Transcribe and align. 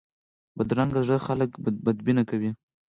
بدرنګه 0.57 1.01
زړه 1.07 1.17
خلک 1.27 1.49
بدبینه 1.85 2.23
کوي 2.29 2.49